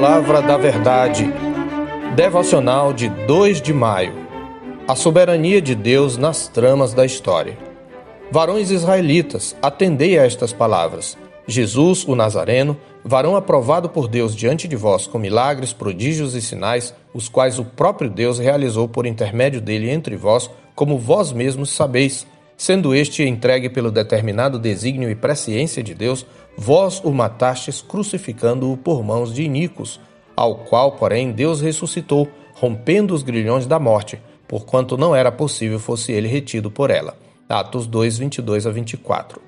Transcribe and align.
Palavra 0.00 0.40
da 0.40 0.56
Verdade. 0.56 1.28
Devocional 2.14 2.92
de 2.92 3.08
2 3.08 3.60
de 3.60 3.72
maio. 3.72 4.14
A 4.86 4.94
soberania 4.94 5.60
de 5.60 5.74
Deus 5.74 6.16
nas 6.16 6.46
tramas 6.46 6.94
da 6.94 7.04
história. 7.04 7.58
Varões 8.30 8.70
israelitas, 8.70 9.56
atendei 9.60 10.16
a 10.16 10.24
estas 10.24 10.52
palavras. 10.52 11.18
Jesus, 11.48 12.06
o 12.06 12.14
Nazareno, 12.14 12.76
varão 13.04 13.34
aprovado 13.34 13.88
por 13.88 14.06
Deus 14.06 14.36
diante 14.36 14.68
de 14.68 14.76
vós 14.76 15.08
com 15.08 15.18
milagres, 15.18 15.72
prodígios 15.72 16.36
e 16.36 16.40
sinais, 16.40 16.94
os 17.12 17.28
quais 17.28 17.58
o 17.58 17.64
próprio 17.64 18.08
Deus 18.08 18.38
realizou 18.38 18.88
por 18.88 19.04
intermédio 19.04 19.60
dele 19.60 19.90
entre 19.90 20.14
vós, 20.14 20.48
como 20.76 20.96
vós 20.96 21.32
mesmos 21.32 21.70
sabeis, 21.70 22.24
sendo 22.56 22.94
este 22.94 23.24
entregue 23.24 23.68
pelo 23.68 23.90
determinado 23.90 24.60
desígnio 24.60 25.10
e 25.10 25.16
presciência 25.16 25.82
de 25.82 25.92
Deus, 25.92 26.24
vós 26.60 27.00
o 27.04 27.12
matastes 27.12 27.80
crucificando-o 27.80 28.76
por 28.76 29.04
mãos 29.04 29.32
de 29.32 29.44
iníquos, 29.44 30.00
ao 30.36 30.56
qual, 30.56 30.92
porém, 30.92 31.30
Deus 31.30 31.60
ressuscitou, 31.60 32.26
rompendo 32.54 33.14
os 33.14 33.22
grilhões 33.22 33.64
da 33.64 33.78
morte, 33.78 34.20
porquanto 34.48 34.98
não 34.98 35.14
era 35.14 35.30
possível 35.30 35.78
fosse 35.78 36.10
ele 36.10 36.26
retido 36.26 36.68
por 36.68 36.90
ela. 36.90 37.16
Atos 37.48 37.86
2, 37.86 38.18
22 38.18 38.66
a 38.66 38.72
24. 38.72 39.40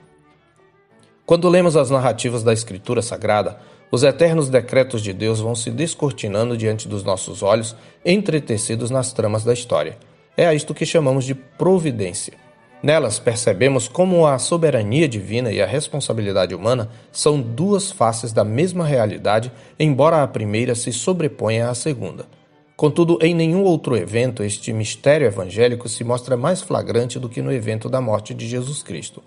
Quando 1.27 1.49
lemos 1.49 1.77
as 1.77 1.91
narrativas 1.91 2.45
da 2.45 2.53
Escritura 2.53 3.03
Sagrada, 3.03 3.59
os 3.91 4.05
eternos 4.05 4.49
decretos 4.49 5.03
de 5.03 5.13
Deus 5.13 5.41
vão 5.41 5.57
se 5.57 5.71
descortinando 5.71 6.57
diante 6.57 6.87
dos 6.87 7.03
nossos 7.03 7.43
olhos, 7.43 7.75
entretecidos 8.05 8.89
nas 8.89 9.13
tramas 9.13 9.43
da 9.43 9.53
história. 9.53 9.99
É 10.37 10.47
a 10.47 10.55
isto 10.55 10.73
que 10.73 10.87
chamamos 10.87 11.25
de 11.25 11.35
providência. 11.35 12.35
Nelas 12.83 13.19
percebemos 13.19 13.89
como 13.89 14.27
a 14.27 14.39
soberania 14.39 15.07
divina 15.07 15.53
e 15.53 15.61
a 15.61 15.67
responsabilidade 15.67 16.55
humana 16.55 16.89
são 17.13 17.39
duas 17.39 17.93
faces 17.93 18.33
da 18.33 18.43
mesma 18.43 18.87
realidade, 18.87 19.53
embora 19.79 20.23
a 20.23 20.27
primeira 20.27 20.75
se 20.75 20.91
sobreponha 20.91 21.69
à 21.69 21.75
segunda. 21.75 22.27
Contudo, 22.77 23.19
em 23.21 23.35
nenhum 23.35 23.65
outro 23.65 23.95
evento 23.95 24.43
este 24.43 24.73
mistério 24.73 25.27
evangélico 25.27 25.87
se 25.87 26.03
mostra 26.03 26.39
mais 26.39 26.63
flagrante 26.63 27.19
do 27.19 27.29
que 27.29 27.43
no 27.43 27.53
evento 27.53 27.91
da 27.91 28.01
morte 28.01 28.33
de 28.33 28.49
Jesus 28.49 28.83
Cristo. 28.83 29.23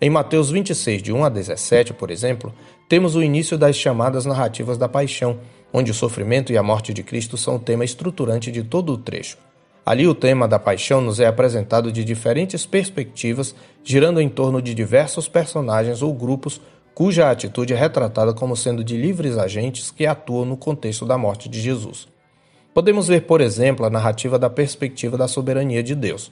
Em 0.00 0.08
Mateus 0.08 0.48
26, 0.48 1.02
de 1.02 1.12
1 1.12 1.24
a 1.24 1.28
17, 1.28 1.92
por 1.92 2.10
exemplo, 2.10 2.54
temos 2.88 3.14
o 3.14 3.22
início 3.22 3.58
das 3.58 3.76
chamadas 3.76 4.24
narrativas 4.24 4.78
da 4.78 4.88
paixão, 4.88 5.38
onde 5.70 5.90
o 5.90 5.94
sofrimento 5.94 6.54
e 6.54 6.56
a 6.56 6.62
morte 6.62 6.94
de 6.94 7.02
Cristo 7.02 7.36
são 7.36 7.56
o 7.56 7.58
tema 7.58 7.84
estruturante 7.84 8.50
de 8.50 8.62
todo 8.62 8.94
o 8.94 8.98
trecho. 8.98 9.36
Ali, 9.84 10.06
o 10.06 10.14
tema 10.14 10.48
da 10.48 10.58
paixão 10.58 11.00
nos 11.00 11.20
é 11.20 11.26
apresentado 11.26 11.92
de 11.92 12.04
diferentes 12.04 12.64
perspectivas, 12.64 13.54
girando 13.82 14.20
em 14.20 14.28
torno 14.28 14.62
de 14.62 14.74
diversos 14.74 15.28
personagens 15.28 16.00
ou 16.00 16.12
grupos 16.14 16.60
cuja 16.94 17.30
atitude 17.30 17.74
é 17.74 17.76
retratada 17.76 18.32
como 18.32 18.56
sendo 18.56 18.84
de 18.84 18.96
livres 18.96 19.36
agentes 19.36 19.90
que 19.90 20.06
atuam 20.06 20.44
no 20.44 20.56
contexto 20.56 21.04
da 21.04 21.18
morte 21.18 21.48
de 21.48 21.60
Jesus. 21.60 22.06
Podemos 22.72 23.08
ver, 23.08 23.22
por 23.22 23.40
exemplo, 23.40 23.84
a 23.84 23.90
narrativa 23.90 24.38
da 24.38 24.48
perspectiva 24.48 25.18
da 25.18 25.28
soberania 25.28 25.82
de 25.82 25.94
Deus. 25.94 26.30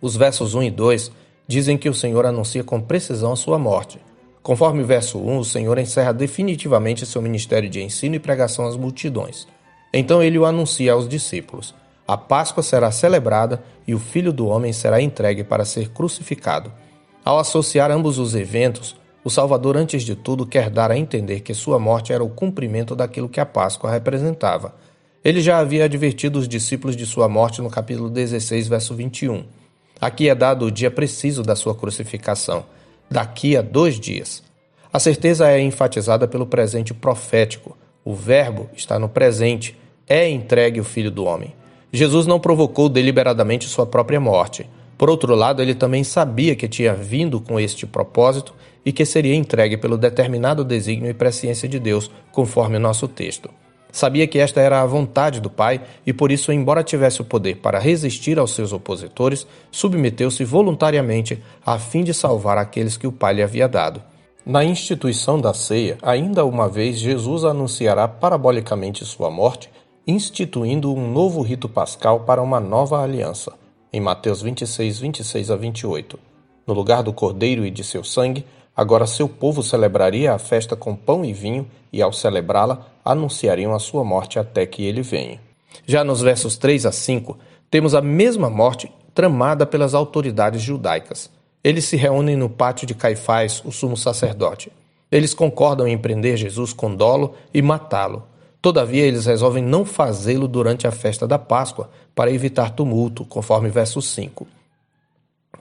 Os 0.00 0.16
versos 0.16 0.54
1 0.54 0.64
e 0.64 0.70
2 0.70 1.12
dizem 1.46 1.78
que 1.78 1.88
o 1.88 1.94
Senhor 1.94 2.26
anuncia 2.26 2.64
com 2.64 2.80
precisão 2.80 3.32
a 3.32 3.36
sua 3.36 3.58
morte. 3.58 3.98
Conforme 4.42 4.82
o 4.82 4.86
verso 4.86 5.18
1, 5.18 5.38
o 5.38 5.44
Senhor 5.44 5.78
encerra 5.78 6.12
definitivamente 6.12 7.06
seu 7.06 7.22
ministério 7.22 7.70
de 7.70 7.80
ensino 7.80 8.16
e 8.16 8.20
pregação 8.20 8.66
às 8.66 8.76
multidões. 8.76 9.46
Então 9.92 10.22
ele 10.22 10.38
o 10.38 10.44
anuncia 10.44 10.92
aos 10.92 11.08
discípulos. 11.08 11.74
A 12.06 12.16
Páscoa 12.16 12.62
será 12.62 12.90
celebrada 12.90 13.62
e 13.86 13.94
o 13.94 13.98
Filho 13.98 14.32
do 14.32 14.46
Homem 14.46 14.72
será 14.72 15.00
entregue 15.00 15.42
para 15.42 15.64
ser 15.64 15.88
crucificado. 15.88 16.70
Ao 17.24 17.38
associar 17.38 17.90
ambos 17.90 18.18
os 18.18 18.34
eventos, 18.34 18.94
o 19.24 19.30
Salvador, 19.30 19.74
antes 19.74 20.02
de 20.02 20.14
tudo, 20.14 20.44
quer 20.44 20.68
dar 20.68 20.90
a 20.90 20.98
entender 20.98 21.40
que 21.40 21.54
sua 21.54 21.78
morte 21.78 22.12
era 22.12 22.22
o 22.22 22.28
cumprimento 22.28 22.94
daquilo 22.94 23.28
que 23.28 23.40
a 23.40 23.46
Páscoa 23.46 23.90
representava. 23.90 24.74
Ele 25.24 25.40
já 25.40 25.58
havia 25.58 25.86
advertido 25.86 26.38
os 26.38 26.46
discípulos 26.46 26.94
de 26.94 27.06
sua 27.06 27.26
morte 27.26 27.62
no 27.62 27.70
capítulo 27.70 28.10
16, 28.10 28.68
verso 28.68 28.94
21. 28.94 29.42
Aqui 29.98 30.28
é 30.28 30.34
dado 30.34 30.66
o 30.66 30.70
dia 30.70 30.90
preciso 30.90 31.42
da 31.42 31.56
sua 31.56 31.74
crucificação, 31.74 32.66
daqui 33.10 33.56
a 33.56 33.62
dois 33.62 33.98
dias. 33.98 34.42
A 34.92 34.98
certeza 34.98 35.50
é 35.50 35.58
enfatizada 35.58 36.28
pelo 36.28 36.44
presente 36.44 36.92
profético. 36.92 37.74
O 38.04 38.14
Verbo 38.14 38.68
está 38.76 38.98
no 38.98 39.08
presente, 39.08 39.74
é 40.06 40.28
entregue 40.28 40.78
o 40.78 40.84
Filho 40.84 41.10
do 41.10 41.24
Homem. 41.24 41.54
Jesus 41.94 42.26
não 42.26 42.40
provocou 42.40 42.88
deliberadamente 42.88 43.68
sua 43.68 43.86
própria 43.86 44.18
morte. 44.18 44.68
Por 44.98 45.08
outro 45.08 45.32
lado, 45.32 45.62
ele 45.62 45.76
também 45.76 46.02
sabia 46.02 46.56
que 46.56 46.66
tinha 46.66 46.92
vindo 46.92 47.40
com 47.40 47.60
este 47.60 47.86
propósito 47.86 48.52
e 48.84 48.90
que 48.90 49.04
seria 49.04 49.36
entregue 49.36 49.76
pelo 49.76 49.96
determinado 49.96 50.64
desígnio 50.64 51.08
e 51.08 51.14
presciência 51.14 51.68
de 51.68 51.78
Deus, 51.78 52.10
conforme 52.32 52.78
o 52.78 52.80
nosso 52.80 53.06
texto. 53.06 53.48
Sabia 53.92 54.26
que 54.26 54.40
esta 54.40 54.60
era 54.60 54.82
a 54.82 54.86
vontade 54.86 55.40
do 55.40 55.48
Pai 55.48 55.82
e 56.04 56.12
por 56.12 56.32
isso, 56.32 56.50
embora 56.50 56.82
tivesse 56.82 57.20
o 57.22 57.24
poder 57.24 57.58
para 57.58 57.78
resistir 57.78 58.40
aos 58.40 58.52
seus 58.56 58.72
opositores, 58.72 59.46
submeteu-se 59.70 60.42
voluntariamente 60.42 61.40
a 61.64 61.78
fim 61.78 62.02
de 62.02 62.12
salvar 62.12 62.58
aqueles 62.58 62.96
que 62.96 63.06
o 63.06 63.12
Pai 63.12 63.34
lhe 63.34 63.42
havia 63.44 63.68
dado. 63.68 64.02
Na 64.44 64.64
instituição 64.64 65.40
da 65.40 65.54
ceia, 65.54 65.96
ainda 66.02 66.44
uma 66.44 66.68
vez 66.68 66.98
Jesus 66.98 67.44
anunciará 67.44 68.08
parabolicamente 68.08 69.04
sua 69.04 69.30
morte 69.30 69.70
instituindo 70.06 70.92
um 70.94 71.10
novo 71.10 71.40
rito 71.40 71.68
pascal 71.68 72.20
para 72.20 72.42
uma 72.42 72.60
nova 72.60 73.02
aliança, 73.02 73.52
em 73.92 74.00
Mateus 74.00 74.42
26, 74.42 74.98
26 74.98 75.50
a 75.50 75.56
28. 75.56 76.18
No 76.66 76.74
lugar 76.74 77.02
do 77.02 77.12
cordeiro 77.12 77.64
e 77.64 77.70
de 77.70 77.82
seu 77.82 78.04
sangue, 78.04 78.44
agora 78.76 79.06
seu 79.06 79.28
povo 79.28 79.62
celebraria 79.62 80.32
a 80.32 80.38
festa 80.38 80.76
com 80.76 80.94
pão 80.94 81.24
e 81.24 81.32
vinho, 81.32 81.66
e 81.92 82.02
ao 82.02 82.12
celebrá-la, 82.12 82.86
anunciariam 83.04 83.74
a 83.74 83.78
sua 83.78 84.04
morte 84.04 84.38
até 84.38 84.66
que 84.66 84.82
ele 84.84 85.00
venha. 85.00 85.40
Já 85.86 86.04
nos 86.04 86.20
versos 86.20 86.56
3 86.56 86.86
a 86.86 86.92
5, 86.92 87.38
temos 87.70 87.94
a 87.94 88.02
mesma 88.02 88.50
morte 88.50 88.92
tramada 89.14 89.64
pelas 89.64 89.94
autoridades 89.94 90.60
judaicas. 90.60 91.30
Eles 91.62 91.84
se 91.84 91.96
reúnem 91.96 92.36
no 92.36 92.50
pátio 92.50 92.86
de 92.86 92.94
Caifás, 92.94 93.62
o 93.64 93.72
sumo 93.72 93.96
sacerdote. 93.96 94.70
Eles 95.10 95.32
concordam 95.32 95.86
em 95.86 95.96
prender 95.96 96.36
Jesus 96.36 96.72
com 96.72 96.94
dolo 96.94 97.34
e 97.54 97.62
matá-lo. 97.62 98.24
Todavia, 98.64 99.04
eles 99.04 99.26
resolvem 99.26 99.62
não 99.62 99.84
fazê-lo 99.84 100.48
durante 100.48 100.86
a 100.86 100.90
festa 100.90 101.28
da 101.28 101.38
Páscoa, 101.38 101.90
para 102.14 102.32
evitar 102.32 102.70
tumulto, 102.70 103.22
conforme 103.26 103.68
verso 103.68 104.00
5. 104.00 104.46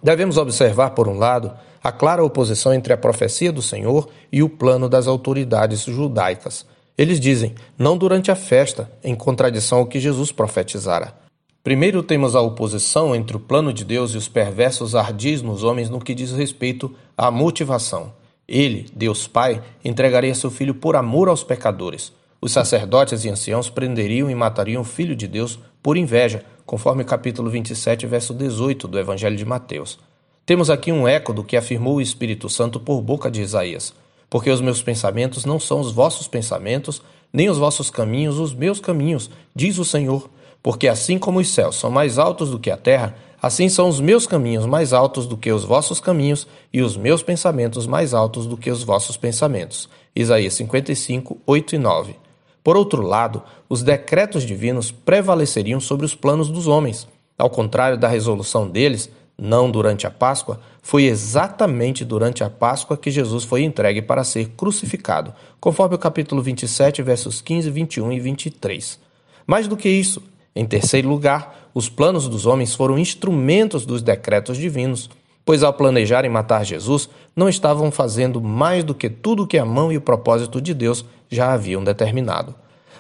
Devemos 0.02 0.38
observar, 0.38 0.92
por 0.92 1.10
um 1.10 1.18
lado, 1.18 1.52
a 1.84 1.92
clara 1.92 2.24
oposição 2.24 2.74
entre 2.74 2.94
a 2.94 2.98
profecia 2.98 3.52
do 3.52 3.62
Senhor 3.62 4.08
e 4.32 4.42
o 4.42 4.48
plano 4.48 4.88
das 4.88 5.06
autoridades 5.06 5.84
judaicas. 5.84 6.66
Eles 6.98 7.20
dizem, 7.20 7.54
não 7.78 7.98
durante 7.98 8.32
a 8.32 8.38
festa, 8.38 8.90
em 9.04 9.14
contradição 9.14 9.80
ao 9.80 9.86
que 9.86 10.00
Jesus 10.00 10.32
profetizara. 10.32 11.14
Primeiro 11.62 12.04
temos 12.04 12.38
a 12.38 12.42
oposição 12.42 13.14
entre 13.14 13.36
o 13.36 13.40
plano 13.42 13.74
de 13.74 13.84
Deus 13.84 14.12
e 14.12 14.18
os 14.18 14.30
perversos 14.30 14.96
ardis 14.96 15.42
nos 15.42 15.62
homens 15.62 15.90
no 15.90 16.00
que 16.00 16.16
diz 16.16 16.32
respeito 16.32 16.90
à 17.18 17.30
motivação. 17.30 18.14
Ele, 18.48 18.86
Deus 18.96 19.28
Pai, 19.28 19.62
entregaria 19.84 20.34
seu 20.34 20.50
filho 20.50 20.74
por 20.74 20.96
amor 20.96 21.28
aos 21.28 21.44
pecadores. 21.44 22.14
Os 22.44 22.52
sacerdotes 22.52 23.24
e 23.24 23.30
anciãos 23.30 23.70
prenderiam 23.70 24.30
e 24.30 24.36
matariam 24.36 24.82
o 24.82 24.84
Filho 24.84 25.16
de 25.16 25.30
Deus 25.30 25.58
por 25.82 25.96
inveja, 25.96 26.44
conforme 26.66 27.06
capítulo 27.06 27.50
27, 27.50 28.06
verso 28.06 28.34
18 28.34 28.86
do 28.86 29.00
Evangelho 29.00 29.38
de 29.38 29.46
Mateus. 29.46 29.98
Temos 30.46 30.70
aqui 30.70 30.92
um 30.92 31.08
eco 31.08 31.32
do 31.32 31.42
que 31.42 31.56
afirmou 31.56 31.96
o 31.96 32.02
Espírito 32.02 32.50
Santo 32.50 32.82
por 32.82 33.02
boca 33.02 33.32
de 33.32 33.42
Isaías. 33.42 33.94
Porque 34.30 34.50
os 34.50 34.60
meus 34.60 34.82
pensamentos 34.82 35.46
não 35.46 35.58
são 35.58 35.80
os 35.80 35.94
vossos 35.94 36.28
pensamentos, 36.28 37.02
nem 37.32 37.50
os 37.50 37.58
vossos 37.58 37.90
caminhos 37.90 38.38
os 38.38 38.54
meus 38.54 38.82
caminhos, 38.82 39.32
diz 39.56 39.78
o 39.78 39.86
Senhor. 39.86 40.30
Porque 40.62 40.90
assim 40.90 41.18
como 41.18 41.40
os 41.40 41.48
céus 41.48 41.78
são 41.78 41.90
mais 41.90 42.18
altos 42.18 42.52
do 42.52 42.60
que 42.60 42.70
a 42.70 42.76
terra, 42.76 43.16
assim 43.42 43.70
são 43.70 43.88
os 43.88 44.02
meus 44.02 44.28
caminhos 44.28 44.66
mais 44.66 44.92
altos 44.92 45.26
do 45.26 45.38
que 45.38 45.50
os 45.50 45.64
vossos 45.64 46.02
caminhos, 46.02 46.46
e 46.74 46.82
os 46.82 46.98
meus 46.98 47.24
pensamentos 47.24 47.88
mais 47.88 48.14
altos 48.14 48.46
do 48.46 48.58
que 48.58 48.70
os 48.70 48.84
vossos 48.84 49.16
pensamentos. 49.16 49.88
Isaías 50.14 50.56
55, 50.56 51.40
8 51.48 51.76
e 51.76 51.78
9. 51.78 52.24
Por 52.64 52.78
outro 52.78 53.02
lado, 53.02 53.44
os 53.68 53.84
decretos 53.84 54.44
divinos 54.44 54.92
prevaleceriam 54.92 55.80
sobre 55.80 56.06
os 56.06 56.16
planos 56.16 56.50
dos 56.50 56.68
homens. 56.68 57.08
Ao 57.38 57.50
contrário 57.50 57.98
da 57.98 58.08
resolução 58.08 58.70
deles, 58.70 59.10
não 59.38 59.70
durante 59.70 60.08
a 60.08 60.12
Páscoa, 60.12 60.60
foi 60.82 61.06
exatamente 61.06 62.06
durante 62.06 62.44
a 62.44 62.50
Páscoa 62.50 62.96
que 62.96 63.12
Jesus 63.12 63.44
foi 63.44 63.64
entregue 63.64 64.02
para 64.02 64.24
ser 64.24 64.50
crucificado, 64.50 65.34
conforme 65.60 65.96
o 65.96 66.00
capítulo 66.00 66.42
27, 66.42 67.02
versos 67.02 67.42
15, 67.42 67.70
21 67.70 68.12
e 68.14 68.20
23. 68.20 69.00
Mais 69.46 69.68
do 69.68 69.76
que 69.76 69.90
isso, 69.90 70.22
em 70.56 70.66
terceiro 70.66 71.10
lugar, 71.10 71.70
os 71.74 71.90
planos 71.90 72.30
dos 72.30 72.46
homens 72.46 72.76
foram 72.76 72.98
instrumentos 72.98 73.86
dos 73.86 74.02
decretos 74.02 74.58
divinos, 74.58 75.10
pois 75.46 75.64
ao 75.64 75.74
planejarem 75.74 76.30
matar 76.30 76.64
Jesus, 76.64 77.10
não 77.36 77.50
estavam 77.50 77.92
fazendo 77.92 78.42
mais 78.42 78.84
do 78.84 78.96
que 78.96 79.10
tudo 79.10 79.44
o 79.44 79.48
que 79.48 79.58
a 79.58 79.66
mão 79.66 79.92
e 79.92 79.98
o 79.98 80.02
propósito 80.02 80.62
de 80.62 80.74
Deus 80.74 81.06
já 81.30 81.54
haviam 81.54 81.84
determinado. 81.84 82.56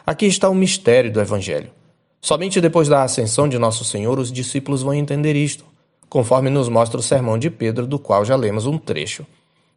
Aqui 0.05 0.25
está 0.25 0.49
o 0.49 0.55
mistério 0.55 1.11
do 1.11 1.21
Evangelho. 1.21 1.71
Somente 2.21 2.59
depois 2.59 2.87
da 2.87 3.03
ascensão 3.03 3.47
de 3.47 3.57
Nosso 3.57 3.85
Senhor 3.85 4.19
os 4.19 4.31
discípulos 4.31 4.81
vão 4.81 4.93
entender 4.93 5.35
isto, 5.35 5.65
conforme 6.09 6.49
nos 6.49 6.69
mostra 6.69 6.99
o 6.99 7.03
sermão 7.03 7.37
de 7.37 7.49
Pedro, 7.49 7.87
do 7.87 7.97
qual 7.97 8.23
já 8.25 8.35
lemos 8.35 8.65
um 8.65 8.77
trecho. 8.77 9.25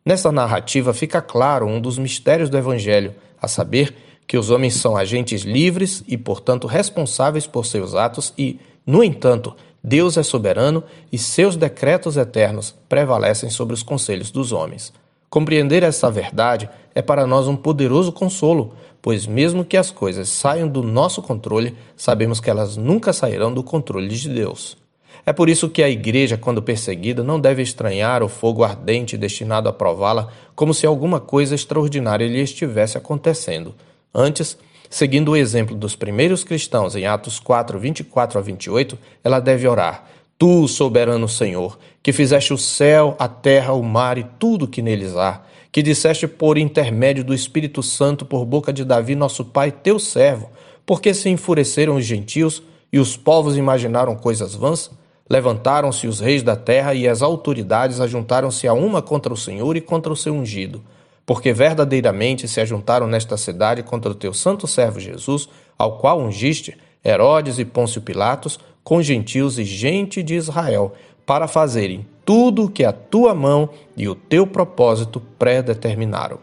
Nessa 0.04 0.30
narrativa 0.30 0.94
fica 0.94 1.20
claro 1.20 1.66
um 1.66 1.80
dos 1.80 1.98
mistérios 1.98 2.48
do 2.48 2.56
Evangelho, 2.56 3.14
a 3.40 3.48
saber, 3.48 3.94
que 4.26 4.36
os 4.36 4.50
homens 4.50 4.74
são 4.74 4.96
agentes 4.96 5.42
livres 5.42 6.02
e, 6.06 6.16
portanto, 6.16 6.66
responsáveis 6.66 7.46
por 7.46 7.64
seus 7.64 7.94
atos 7.94 8.34
e, 8.36 8.58
no 8.84 9.02
entanto, 9.02 9.54
Deus 9.88 10.16
é 10.16 10.24
soberano 10.24 10.82
e 11.12 11.16
seus 11.16 11.54
decretos 11.54 12.16
eternos 12.16 12.74
prevalecem 12.88 13.48
sobre 13.48 13.72
os 13.72 13.84
conselhos 13.84 14.32
dos 14.32 14.50
homens. 14.50 14.92
Compreender 15.30 15.84
essa 15.84 16.10
verdade 16.10 16.68
é 16.92 17.00
para 17.00 17.24
nós 17.24 17.46
um 17.46 17.54
poderoso 17.54 18.10
consolo, 18.10 18.74
pois, 19.00 19.28
mesmo 19.28 19.64
que 19.64 19.76
as 19.76 19.92
coisas 19.92 20.28
saiam 20.28 20.66
do 20.66 20.82
nosso 20.82 21.22
controle, 21.22 21.76
sabemos 21.96 22.40
que 22.40 22.50
elas 22.50 22.76
nunca 22.76 23.12
sairão 23.12 23.54
do 23.54 23.62
controle 23.62 24.08
de 24.08 24.28
Deus. 24.28 24.76
É 25.24 25.32
por 25.32 25.48
isso 25.48 25.68
que 25.68 25.84
a 25.84 25.88
igreja, 25.88 26.36
quando 26.36 26.60
perseguida, 26.60 27.22
não 27.22 27.38
deve 27.38 27.62
estranhar 27.62 28.24
o 28.24 28.28
fogo 28.28 28.64
ardente 28.64 29.16
destinado 29.16 29.68
a 29.68 29.72
prová-la 29.72 30.30
como 30.56 30.74
se 30.74 30.84
alguma 30.84 31.20
coisa 31.20 31.54
extraordinária 31.54 32.26
lhe 32.26 32.40
estivesse 32.40 32.98
acontecendo. 32.98 33.72
Antes, 34.12 34.58
seguindo 34.90 35.32
o 35.32 35.36
exemplo 35.36 35.74
dos 35.74 35.96
primeiros 35.96 36.44
cristãos 36.44 36.94
em 36.96 37.06
Atos 37.06 37.38
4, 37.38 37.78
24 37.78 38.38
a 38.38 38.42
28, 38.42 38.98
ela 39.22 39.40
deve 39.40 39.66
orar: 39.66 40.04
Tu, 40.38 40.68
soberano 40.68 41.28
Senhor, 41.28 41.78
que 42.02 42.12
fizeste 42.12 42.52
o 42.52 42.58
céu, 42.58 43.16
a 43.18 43.28
terra, 43.28 43.72
o 43.72 43.82
mar 43.82 44.18
e 44.18 44.26
tudo 44.38 44.68
que 44.68 44.82
neles 44.82 45.16
há, 45.16 45.42
que 45.72 45.82
disseste 45.82 46.26
por 46.26 46.56
intermédio 46.56 47.24
do 47.24 47.34
Espírito 47.34 47.82
Santo 47.82 48.24
por 48.24 48.44
boca 48.44 48.72
de 48.72 48.84
Davi, 48.84 49.14
nosso 49.14 49.44
pai, 49.44 49.70
teu 49.70 49.98
servo, 49.98 50.50
porque 50.86 51.12
se 51.12 51.28
enfureceram 51.28 51.96
os 51.96 52.04
gentios 52.04 52.62
e 52.92 52.98
os 52.98 53.16
povos 53.16 53.56
imaginaram 53.56 54.14
coisas 54.14 54.54
vãs? 54.54 54.90
Levantaram-se 55.28 56.06
os 56.06 56.20
reis 56.20 56.42
da 56.42 56.54
terra 56.54 56.94
e 56.94 57.08
as 57.08 57.20
autoridades 57.20 58.00
ajuntaram-se 58.00 58.68
a 58.68 58.72
uma 58.72 59.02
contra 59.02 59.32
o 59.32 59.36
Senhor 59.36 59.76
e 59.76 59.80
contra 59.80 60.12
o 60.12 60.16
seu 60.16 60.32
ungido, 60.32 60.82
porque 61.26 61.52
verdadeiramente 61.52 62.46
se 62.46 62.60
ajuntaram 62.60 63.08
nesta 63.08 63.36
cidade 63.36 63.82
contra 63.82 64.12
o 64.12 64.14
teu 64.14 64.32
santo 64.32 64.68
servo 64.68 65.00
Jesus, 65.00 65.48
ao 65.76 65.98
qual 65.98 66.20
ungiste 66.20 66.78
Herodes 67.04 67.58
e 67.58 67.64
Pôncio 67.64 68.00
Pilatos, 68.00 68.58
com 68.84 69.02
gentios 69.02 69.58
e 69.58 69.64
gente 69.64 70.22
de 70.22 70.36
Israel, 70.36 70.94
para 71.26 71.48
fazerem 71.48 72.06
tudo 72.24 72.64
o 72.64 72.70
que 72.70 72.84
a 72.84 72.92
tua 72.92 73.34
mão 73.34 73.68
e 73.96 74.08
o 74.08 74.14
teu 74.14 74.46
propósito 74.46 75.20
predeterminaram. 75.36 76.38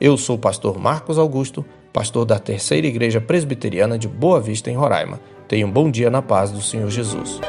Eu 0.00 0.16
sou 0.16 0.36
o 0.36 0.38
pastor 0.38 0.78
Marcos 0.78 1.18
Augusto, 1.18 1.64
pastor 1.92 2.24
da 2.24 2.38
Terceira 2.38 2.86
Igreja 2.86 3.20
Presbiteriana 3.20 3.98
de 3.98 4.08
Boa 4.08 4.40
Vista, 4.40 4.70
em 4.70 4.76
Roraima. 4.76 5.20
Tenha 5.46 5.66
um 5.66 5.70
bom 5.70 5.90
dia 5.90 6.10
na 6.10 6.22
paz 6.22 6.50
do 6.50 6.60
Senhor 6.60 6.90
Jesus. 6.90 7.40